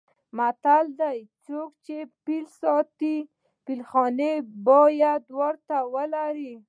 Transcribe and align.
متل 0.37 0.85
دی: 0.99 1.19
څوک 1.45 1.69
چې 1.85 1.97
فیل 2.23 2.45
ساتي 2.61 3.17
فیل 3.63 3.81
خانې 3.89 4.33
باید 4.67 5.23
ورته 5.39 5.77
ولري. 5.93 6.53